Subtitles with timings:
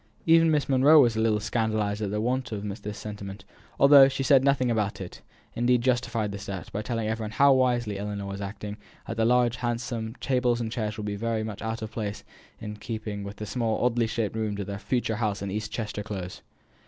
[0.25, 3.45] Even Miss Monro was a little scandalized at this want of sentiment,
[3.79, 5.21] although she said nothing about it;
[5.53, 8.77] indeed justified the step, by telling every one how wisely Ellinor was acting,
[9.07, 12.23] as the large, handsome, tables and chairs would be very much out of place
[12.59, 16.01] and keeping with the small, oddly shaped rooms of their future home in East Chester
[16.01, 16.41] Close.